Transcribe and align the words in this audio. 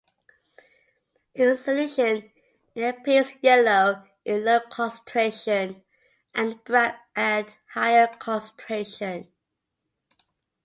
In 1.35 1.55
solution, 1.57 2.31
it 2.73 2.81
appears 2.81 3.33
yellow 3.43 4.03
in 4.25 4.43
low 4.43 4.59
concentration, 4.61 5.83
and 6.33 6.63
brown 6.63 6.95
at 7.15 7.59
higher 7.73 8.07
concentration. 8.17 9.31